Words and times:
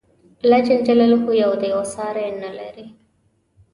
الله 0.43 0.59
ج 0.65 0.67
یو 1.41 1.51
دی 1.61 1.69
او 1.75 1.83
ساری 1.93 2.27
نه 2.41 2.51
لري. 2.57 2.85